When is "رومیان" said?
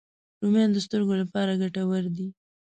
0.41-0.69